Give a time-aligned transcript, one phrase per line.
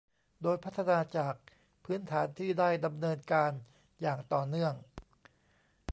[0.41, 1.35] โดยพัฒนาจาก
[1.85, 3.51] พื้นฐานที่ได้ดำเนินการ
[4.01, 4.73] อย่างต่อเนื่อง